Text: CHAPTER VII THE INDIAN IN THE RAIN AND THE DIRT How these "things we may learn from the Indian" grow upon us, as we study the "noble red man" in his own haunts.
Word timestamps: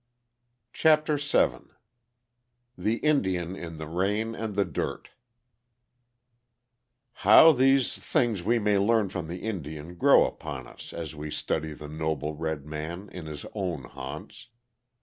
CHAPTER 0.73 1.17
VII 1.17 1.67
THE 2.75 2.95
INDIAN 3.05 3.55
IN 3.55 3.77
THE 3.77 3.85
RAIN 3.85 4.33
AND 4.33 4.55
THE 4.55 4.65
DIRT 4.65 5.09
How 7.21 7.51
these 7.51 7.95
"things 7.99 8.41
we 8.41 8.57
may 8.57 8.79
learn 8.79 9.09
from 9.09 9.27
the 9.27 9.43
Indian" 9.43 9.93
grow 9.93 10.25
upon 10.25 10.65
us, 10.65 10.91
as 10.91 11.13
we 11.13 11.29
study 11.29 11.73
the 11.73 11.87
"noble 11.87 12.33
red 12.33 12.65
man" 12.65 13.09
in 13.09 13.27
his 13.27 13.45
own 13.53 13.83
haunts. 13.83 14.47